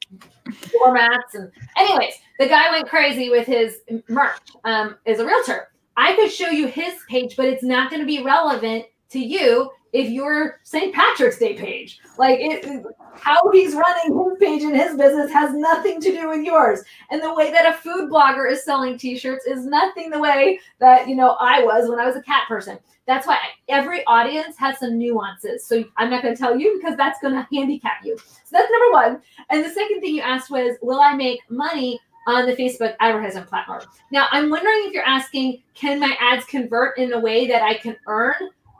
[0.72, 5.68] doormats and anyways, the guy went crazy with his merch um, as a realtor.
[5.96, 9.70] I could show you his page, but it's not going to be relevant to you
[9.94, 10.92] if you're St.
[10.92, 12.00] Patrick's Day page.
[12.18, 16.44] Like it, how he's running his page in his business has nothing to do with
[16.44, 16.80] yours.
[17.10, 21.08] And the way that a food blogger is selling t-shirts is nothing the way that,
[21.08, 22.78] you know, I was when I was a cat person.
[23.06, 25.64] That's why every audience has some nuances.
[25.64, 28.18] So I'm not going to tell you because that's going to handicap you.
[28.18, 29.22] So that's number one.
[29.50, 33.44] And the second thing you asked was, will I make money on the Facebook advertising
[33.44, 33.82] platform?
[34.10, 37.74] Now, I'm wondering if you're asking, can my ads convert in a way that I
[37.74, 38.34] can earn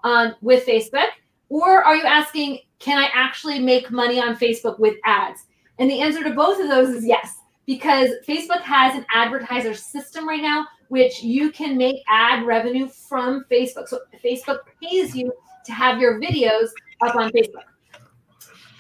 [0.04, 1.08] um, with Facebook?
[1.48, 5.46] Or are you asking, can I actually make money on Facebook with ads?
[5.78, 10.28] And the answer to both of those is yes, because Facebook has an advertiser system
[10.28, 13.88] right now, which you can make ad revenue from Facebook.
[13.88, 15.32] So Facebook pays you
[15.64, 16.68] to have your videos
[17.02, 17.64] up on Facebook.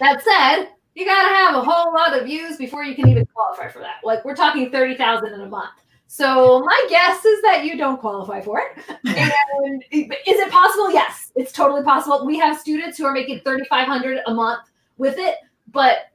[0.00, 3.26] That said, you got to have a whole lot of views before you can even
[3.26, 3.96] qualify for that.
[4.04, 5.83] Like we're talking 30,000 in a month.
[6.14, 8.84] So my guess is that you don't qualify for it.
[9.04, 10.92] And is it possible?
[10.92, 12.24] Yes, it's totally possible.
[12.24, 15.38] We have students who are making 3,500 a month with it,
[15.72, 16.12] but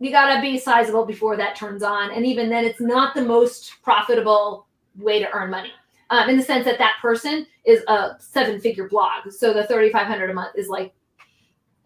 [0.00, 2.10] you got to be sizable before that turns on.
[2.10, 4.66] And even then, it's not the most profitable
[4.98, 5.72] way to earn money.
[6.10, 9.30] Um, in the sense that that person is a seven figure blog.
[9.30, 10.92] So the 3,500 a month is like,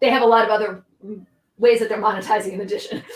[0.01, 0.83] they have a lot of other
[1.57, 3.03] ways that they're monetizing in addition.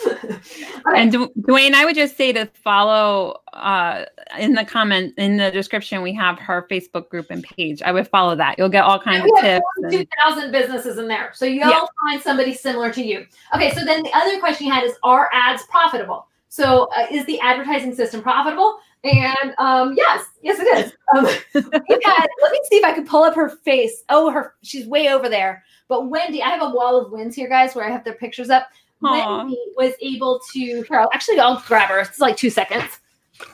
[0.94, 4.04] And Dwayne, I would just say to follow uh,
[4.38, 7.82] in the comment in the description, we have her Facebook group and page.
[7.82, 8.58] I would follow that.
[8.58, 9.64] You'll get all kinds of tips.
[9.90, 11.84] Two thousand businesses in there, so you'll yeah.
[12.04, 13.26] find somebody similar to you.
[13.54, 16.26] Okay, so then the other question you had is: Are ads profitable?
[16.48, 18.78] So uh, is the advertising system profitable?
[19.04, 20.92] And um, yes, yes, it is.
[21.16, 24.04] Um, had, let me see if I could pull up her face.
[24.08, 25.64] Oh, her she's way over there.
[25.88, 28.48] But Wendy, I have a wall of wins here, guys, where I have their pictures
[28.48, 28.68] up.
[29.02, 29.38] Aww.
[29.38, 30.60] Wendy was able to.
[30.60, 32.00] Here, I'll, actually, I'll grab her.
[32.00, 33.00] It's like two seconds.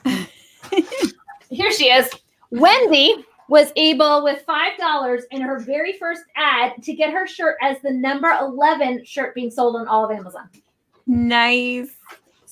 [1.50, 2.10] here she is.
[2.50, 7.56] Wendy was able, with five dollars in her very first ad, to get her shirt
[7.62, 10.50] as the number eleven shirt being sold on all of Amazon.
[11.06, 11.96] Nice.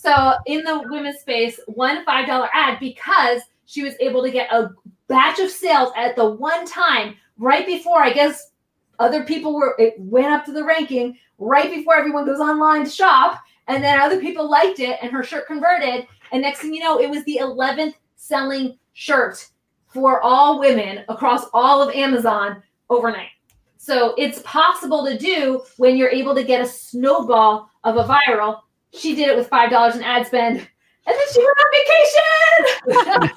[0.06, 4.52] So in the women's space, one five dollar ad because she was able to get
[4.52, 4.70] a
[5.08, 8.52] batch of sales at the one time right before I guess
[9.00, 12.90] other people were it went up to the ranking right before everyone goes online to
[12.90, 13.40] shop.
[13.66, 16.06] And then other people liked it and her shirt converted.
[16.30, 19.44] And next thing you know it was the 11th selling shirt
[19.88, 23.30] for all women across all of amazon overnight.
[23.76, 28.60] So it's possible to do when you're able to get a snowball of a viral
[28.98, 30.66] she did it with five dollars in ad spend
[31.06, 33.36] and then she went on vacation.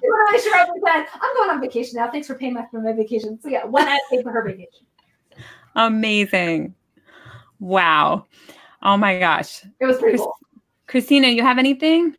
[0.42, 2.10] she went on I'm going on vacation now.
[2.10, 3.38] Thanks for paying my for my vacation.
[3.40, 4.86] So yeah, one ad paid for her vacation.
[5.76, 6.74] Amazing.
[7.60, 8.26] Wow.
[8.82, 9.64] Oh my gosh.
[9.78, 10.36] It was pretty Chris- cool.
[10.88, 12.16] Christina, you have anything?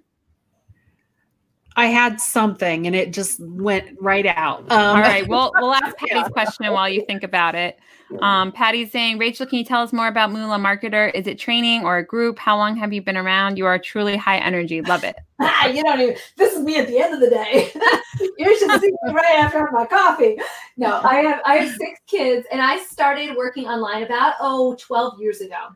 [1.75, 4.69] I had something and it just went right out.
[4.71, 5.27] Um, All right.
[5.27, 7.79] Well, we'll ask Patty's question while you think about it.
[8.19, 11.13] Um, Patty's saying, Rachel, can you tell us more about Moolah Marketer?
[11.15, 12.37] Is it training or a group?
[12.37, 13.57] How long have you been around?
[13.57, 14.81] You are truly high energy.
[14.81, 15.15] Love it.
[15.73, 17.71] you don't even, this is me at the end of the day.
[18.37, 20.37] you should see me right after my coffee.
[20.75, 25.21] No, I have, I have six kids and I started working online about, oh, 12
[25.21, 25.69] years ago.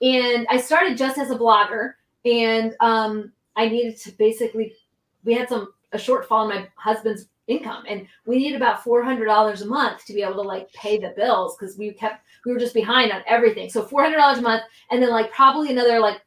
[0.00, 4.74] And I started just as a blogger and um, I needed to basically
[5.24, 9.66] we had some a shortfall in my husband's income and we needed about $400 a
[9.66, 12.74] month to be able to like pay the bills because we kept we were just
[12.74, 13.68] behind on everything.
[13.68, 16.22] So $400 a month and then like probably another like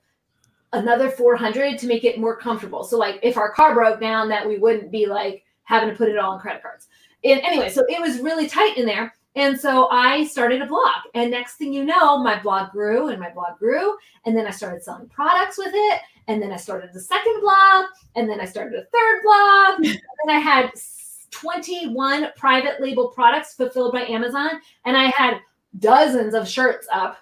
[0.73, 2.83] another 400 to make it more comfortable.
[2.83, 6.09] So like if our car broke down that we wouldn't be like having to put
[6.09, 6.87] it all on credit cards.
[7.23, 11.03] And anyway so it was really tight in there and so I started a blog.
[11.13, 13.97] And next thing you know, my blog grew and my blog grew.
[14.25, 16.01] And then I started selling products with it.
[16.27, 17.85] And then I started the second blog.
[18.15, 19.75] And then I started a third blog.
[19.85, 20.71] and then I had
[21.31, 24.51] 21 private label products fulfilled by Amazon.
[24.85, 25.39] And I had
[25.79, 27.17] dozens of shirts up.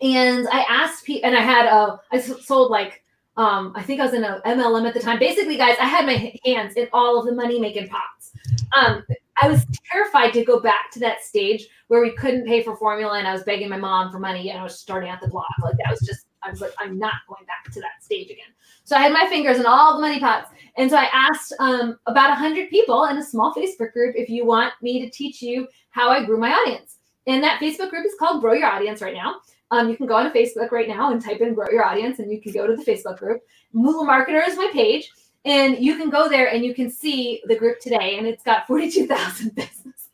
[0.00, 3.02] And I asked people, and I had, a, I sold like,
[3.38, 5.18] um, I think I was in a MLM at the time.
[5.18, 8.32] Basically, guys, I had my hands in all of the money making pots.
[8.76, 9.04] Um,
[9.40, 13.18] I was terrified to go back to that stage where we couldn't pay for formula
[13.18, 15.44] and I was begging my mom for money and I was starting at the blog.
[15.62, 18.46] Like that was just, I was like, I'm not going back to that stage again.
[18.84, 20.50] So I had my fingers in all the money pots.
[20.76, 24.46] And so I asked um, about 100 people in a small Facebook group if you
[24.46, 26.98] want me to teach you how I grew my audience.
[27.26, 29.36] And that Facebook group is called Grow Your Audience right now.
[29.72, 32.30] Um, you can go on Facebook right now and type in Grow Your Audience and
[32.30, 33.42] you can go to the Facebook group.
[33.72, 35.10] Moolah Marketer is my page.
[35.46, 38.66] And you can go there and you can see the group today, and it's got
[38.68, 40.08] 42,000 businesses.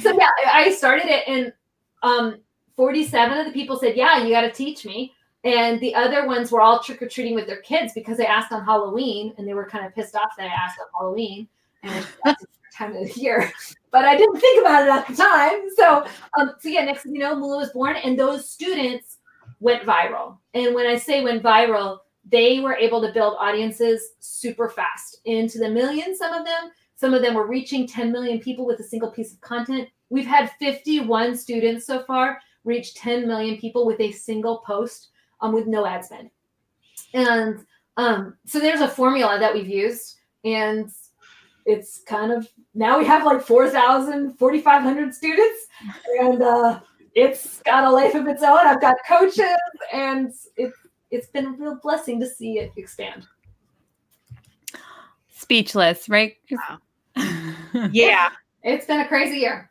[0.00, 1.52] So, yeah, I started it, and
[2.02, 2.38] um,
[2.76, 5.14] 47 of the people said, Yeah, you got to teach me.
[5.44, 8.50] And the other ones were all trick or treating with their kids because they asked
[8.52, 11.48] on Halloween, and they were kind of pissed off that I asked on Halloween.
[12.76, 13.52] Time of the year,
[13.92, 15.68] but I didn't think about it at the time.
[15.76, 16.04] So,
[16.36, 19.18] um, so yeah, next thing you know, Moolah was born, and those students
[19.60, 20.38] went viral.
[20.54, 21.98] And when I say went viral,
[22.30, 26.70] they were able to build audiences super fast into the millions, some of them.
[26.96, 29.88] Some of them were reaching 10 million people with a single piece of content.
[30.10, 35.10] We've had 51 students so far reach 10 million people with a single post
[35.40, 36.30] um, with no ad spend.
[37.12, 37.64] And
[37.96, 40.90] um, so there's a formula that we've used, and
[41.66, 45.66] it's kind of now we have like 4,000, 4,500 students,
[46.20, 46.80] and uh,
[47.14, 48.58] it's got a life of its own.
[48.58, 49.56] I've got coaches,
[49.92, 50.76] and it's
[51.14, 53.26] it's been a real blessing to see it expand.
[55.28, 56.36] Speechless, right?
[56.50, 56.78] Wow.
[57.92, 58.30] yeah.
[58.62, 59.70] It's been a crazy year.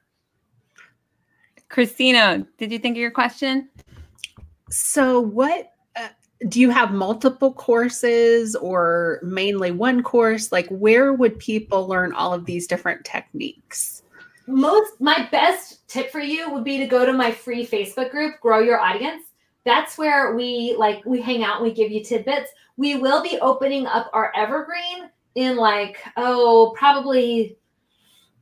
[1.67, 3.69] Christina, did you think of your question?
[4.69, 6.09] So, what uh,
[6.47, 10.51] do you have multiple courses or mainly one course?
[10.51, 14.03] Like, where would people learn all of these different techniques?
[14.47, 18.39] Most, my best tip for you would be to go to my free Facebook group,
[18.39, 19.23] Grow Your Audience
[19.65, 22.51] that's where we like we hang out and we give you tidbits.
[22.77, 27.57] We will be opening up our evergreen in like oh probably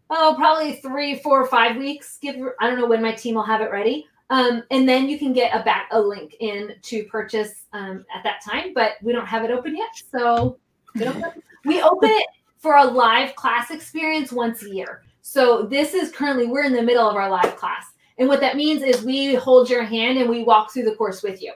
[0.09, 2.17] oh probably three four five weeks.
[2.21, 4.07] Give i don't know when my team will have it ready.
[4.29, 8.23] Um, and then you can get a back a link in to purchase um, at
[8.23, 10.57] that time but we don't have it open yet so
[10.95, 11.05] we,
[11.65, 12.27] we open it
[12.61, 15.01] for a live class experience once a year.
[15.21, 17.90] So this is currently we're in the middle of our live class
[18.21, 21.23] and what that means is we hold your hand and we walk through the course
[21.23, 21.53] with you.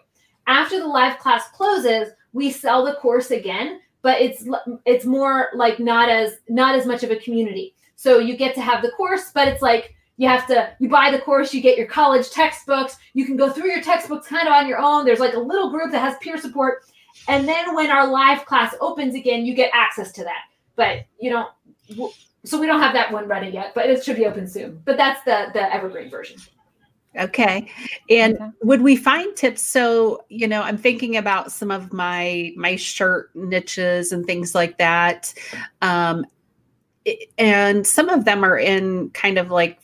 [0.47, 4.47] After the live class closes, we sell the course again, but it's
[4.84, 7.75] it's more like not as not as much of a community.
[7.97, 11.12] So you get to have the course, but it's like you have to you buy
[11.12, 14.54] the course, you get your college textbooks, you can go through your textbooks kind of
[14.56, 15.06] on your own.
[15.06, 16.86] There's like a little group that has peer support.
[17.28, 20.45] And then when our live class opens again, you get access to that.
[20.75, 22.12] But you don't
[22.45, 24.82] so we don't have that one ready yet, but it should be open soon.
[24.86, 26.38] But that's the the evergreen version.
[27.17, 27.69] Okay.
[28.10, 28.49] And okay.
[28.63, 29.62] would we find tips?
[29.62, 34.78] So, you know, I'm thinking about some of my my shirt niches and things like
[34.78, 35.34] that.
[35.82, 36.25] Um
[37.38, 39.80] and some of them are in kind of like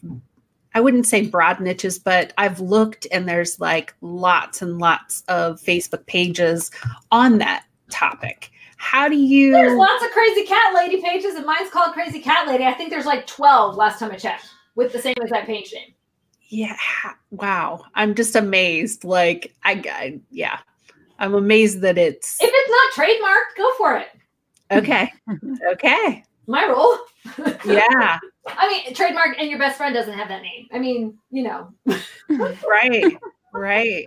[0.73, 5.59] I wouldn't say broad niches, but I've looked and there's like lots and lots of
[5.59, 6.71] Facebook pages
[7.11, 8.51] on that topic.
[8.77, 12.47] How do you There's lots of crazy cat lady pages and mine's called Crazy Cat
[12.47, 12.63] Lady.
[12.65, 15.93] I think there's like 12 last time I checked with the same exact page name
[16.51, 16.77] yeah
[17.31, 17.83] wow.
[17.95, 20.59] I'm just amazed like I, I yeah.
[21.19, 24.09] I'm amazed that it's if it's not trademarked go for it.
[24.71, 25.11] Okay.
[25.71, 26.23] Okay.
[26.47, 26.97] My role
[27.65, 28.19] yeah.
[28.47, 30.67] I mean trademark and your best friend doesn't have that name.
[30.71, 31.73] I mean you know.
[32.29, 33.17] Right.
[33.53, 34.05] Right.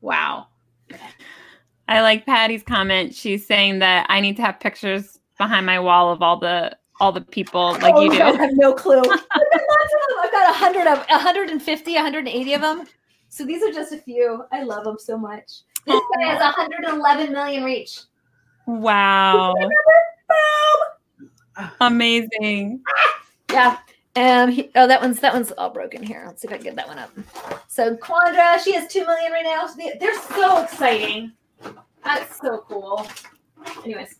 [0.00, 0.46] Wow.
[1.88, 3.14] I like patty's comment.
[3.14, 7.10] She's saying that i need to have pictures behind my wall of all the all
[7.10, 8.22] the people like oh, you do.
[8.22, 8.98] I have no clue.
[9.00, 10.18] I've got lots of them.
[10.22, 12.86] I've got 100 of 150, 180 of them.
[13.28, 14.44] So these are just a few.
[14.52, 15.62] I love them so much.
[15.84, 18.02] This guy has 111 million reach.
[18.66, 19.54] Wow.
[21.58, 21.68] Boom.
[21.80, 22.82] Amazing.
[23.50, 23.76] Yeah.
[24.16, 24.50] Um.
[24.50, 26.24] He, oh, that one's that one's all broken here.
[26.26, 27.10] Let's see if I can get that one up.
[27.68, 29.68] So Quandra, she has two million right now.
[30.00, 31.32] They're so exciting.
[32.02, 33.06] That's so cool.
[33.84, 34.14] Anyways,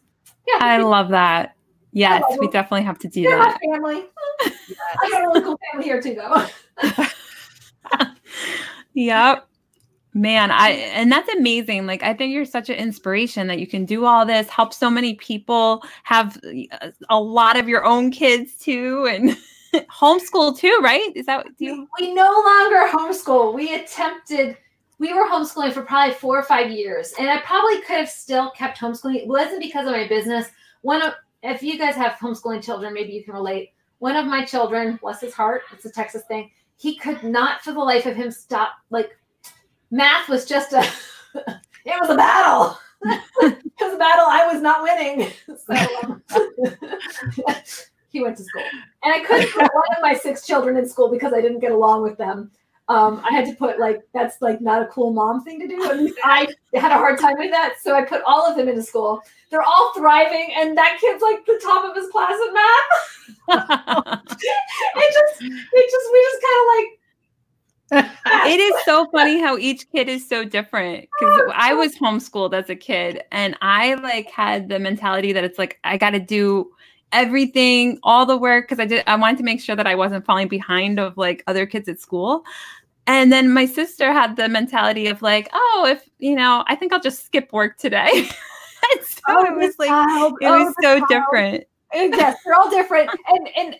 [0.46, 0.58] yeah.
[0.60, 1.56] I love that.
[1.92, 3.60] Yes, we definitely have to do they're my that.
[3.60, 4.04] family.
[4.42, 7.06] I got a really cool family here too, though.
[8.94, 9.48] Yep.
[10.14, 11.86] Man, I and that's amazing.
[11.86, 14.90] Like I think you're such an inspiration that you can do all this, help so
[14.90, 16.38] many people, have
[16.82, 19.38] uh, a lot of your own kids too and
[19.90, 21.10] homeschool too, right?
[21.14, 23.54] Is that do you we no longer homeschool.
[23.54, 24.58] We attempted,
[24.98, 28.50] we were homeschooling for probably four or five years, and I probably could have still
[28.50, 29.16] kept homeschooling.
[29.16, 30.46] It wasn't because of my business.
[30.82, 33.72] One of, if you guys have homeschooling children, maybe you can relate.
[33.98, 36.50] One of my children, bless his heart, it's a Texas thing.
[36.76, 38.72] He could not, for the life of him, stop.
[38.90, 39.16] Like
[39.90, 40.80] math was just a,
[41.84, 42.78] it was a battle.
[43.04, 44.26] it was a battle.
[44.28, 45.32] I was not winning.
[48.12, 48.62] So he went to school,
[49.04, 51.72] and I couldn't put one of my six children in school because I didn't get
[51.72, 52.50] along with them.
[52.88, 55.82] Um, I had to put like that's like not a cool mom thing to do.
[55.84, 58.68] At least I had a hard time with that, so I put all of them
[58.68, 59.20] into school.
[59.50, 64.20] They're all thriving, and that kid's like the top of his class at math.
[64.26, 66.98] it just, it just, we just kind of like
[67.94, 72.70] it is so funny how each kid is so different because I was homeschooled as
[72.70, 76.70] a kid and I like had the mentality that it's like I got to do
[77.12, 80.24] everything, all the work because I did I wanted to make sure that I wasn't
[80.24, 82.44] falling behind of like other kids at school.
[83.06, 86.92] And then my sister had the mentality of like, oh, if you know, I think
[86.92, 88.10] I'll just skip work today.
[88.94, 90.34] and so Oh, it was like child.
[90.40, 91.08] it Oh, was so child.
[91.08, 91.64] different.
[91.94, 93.10] Uh, yes, they're all different.
[93.28, 93.76] And and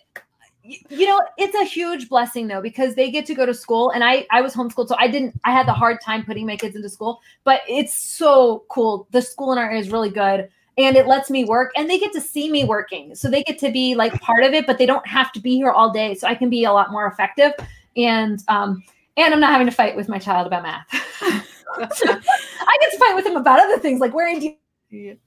[0.65, 3.89] you know, it's a huge blessing though because they get to go to school.
[3.91, 5.39] And I I was homeschooled, so I didn't.
[5.43, 9.07] I had the hard time putting my kids into school, but it's so cool.
[9.11, 10.49] The school in our area is really good.
[10.77, 13.59] And it lets me work, and they get to see me working, so they get
[13.59, 14.65] to be like part of it.
[14.65, 16.91] But they don't have to be here all day, so I can be a lot
[16.91, 17.51] more effective.
[17.95, 18.83] And um,
[19.15, 20.87] and I'm not having to fight with my child about math.
[20.91, 24.57] I get to fight with him about other things like wearing
[24.91, 25.17] deodorant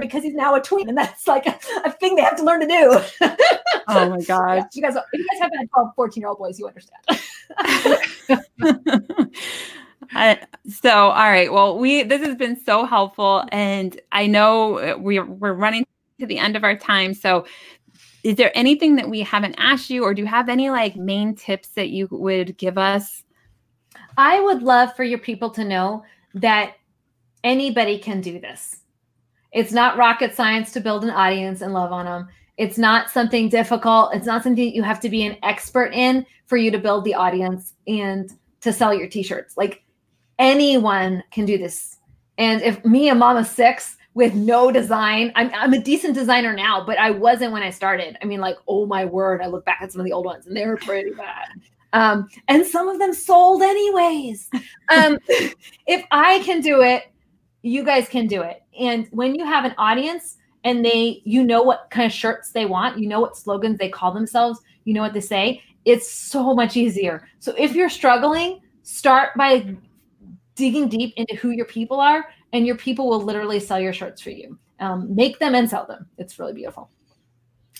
[0.00, 2.60] because he's now a tween, and that's like a, a thing they have to learn
[2.60, 3.00] to do.
[3.88, 4.54] Oh my god.
[4.56, 7.04] Yeah, you guys, if you guys have had 12, 14 year old boys, you understand.
[10.12, 10.38] I,
[10.68, 15.24] so all right well we this has been so helpful and i know uh, we're,
[15.24, 15.86] we're running
[16.20, 17.46] to the end of our time so
[18.24, 21.34] is there anything that we haven't asked you or do you have any like main
[21.34, 23.24] tips that you would give us
[24.16, 26.04] I would love for your people to know
[26.34, 26.74] that
[27.44, 28.80] anybody can do this.
[29.52, 32.28] It's not rocket science to build an audience and love on them.
[32.56, 34.14] It's not something difficult.
[34.14, 37.14] It's not something you have to be an expert in for you to build the
[37.14, 38.30] audience and
[38.62, 39.56] to sell your t-shirts.
[39.56, 39.82] Like
[40.38, 41.98] anyone can do this.
[42.38, 46.52] And if me, a mom of six with no design, I'm, I'm a decent designer
[46.52, 48.16] now, but I wasn't when I started.
[48.22, 50.46] I mean, like, oh my word, I look back at some of the old ones
[50.46, 51.48] and they were pretty bad.
[51.92, 54.50] Um, and some of them sold anyways.
[54.90, 57.04] Um, if I can do it,
[57.62, 58.62] you guys can do it.
[58.78, 62.66] And when you have an audience and they, you know what kind of shirts they
[62.66, 66.54] want, you know what slogans they call themselves, you know what they say, it's so
[66.54, 67.26] much easier.
[67.38, 69.76] So if you're struggling, start by
[70.56, 74.20] digging deep into who your people are, and your people will literally sell your shirts
[74.20, 74.58] for you.
[74.80, 76.06] Um, make them and sell them.
[76.18, 76.90] It's really beautiful.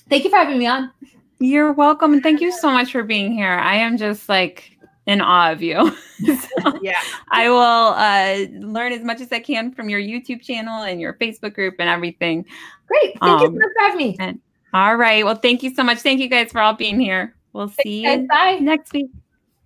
[0.09, 0.93] Thank you for having me on.
[1.39, 4.71] you're welcome and thank you so much for being here i am just like
[5.07, 6.99] in awe of you So yeah.
[7.31, 11.13] i will uh, learn as much as i can from your youtube channel and your
[11.15, 12.47] facebook group and everything
[12.87, 13.19] Great.
[13.21, 14.41] Thank you so Um, much for having me.
[14.73, 17.69] all right well thank you so much thank you guys for all being here we'll
[17.69, 18.59] see Guys, you bye.
[18.63, 19.11] next week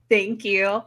[0.08, 0.82] Thank you.